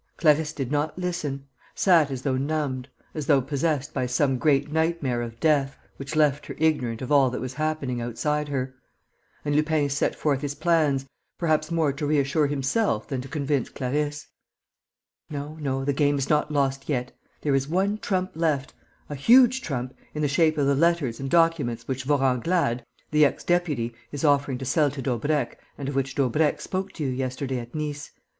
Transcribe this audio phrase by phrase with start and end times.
[0.17, 1.45] Clarisse did not listen,
[1.75, 6.47] sat as though numbed, as though possessed by some great nightmare of death, which left
[6.47, 8.73] her ignorant of all that was happening outside her.
[9.45, 11.05] And Lupin set forth his plans,
[11.37, 14.25] perhaps more to reassure himself than to convince Clarisse:
[15.29, 17.11] "No, no, the game is not lost yet.
[17.41, 18.73] There is one trump left,
[19.07, 23.43] a huge trump, in the shape of the letters and documents which Vorenglade, the ex
[23.43, 27.59] deputy, is offering to sell to Daubrecq and of which Daubrecq spoke to you yesterday
[27.59, 28.09] at Nice.